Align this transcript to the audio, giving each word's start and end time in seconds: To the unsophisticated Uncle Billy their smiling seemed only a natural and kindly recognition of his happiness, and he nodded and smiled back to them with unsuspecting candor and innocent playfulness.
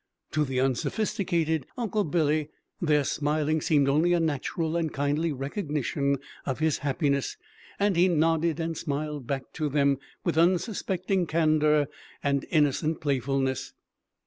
To 0.31 0.43
the 0.43 0.59
unsophisticated 0.59 1.67
Uncle 1.77 2.03
Billy 2.03 2.49
their 2.81 3.03
smiling 3.03 3.61
seemed 3.61 3.87
only 3.87 4.13
a 4.13 4.19
natural 4.19 4.75
and 4.75 4.91
kindly 4.91 5.31
recognition 5.31 6.17
of 6.43 6.57
his 6.57 6.79
happiness, 6.79 7.37
and 7.77 7.95
he 7.95 8.07
nodded 8.07 8.59
and 8.59 8.75
smiled 8.75 9.27
back 9.27 9.53
to 9.53 9.69
them 9.69 9.99
with 10.23 10.39
unsuspecting 10.39 11.27
candor 11.27 11.85
and 12.23 12.47
innocent 12.49 12.99
playfulness. 12.99 13.73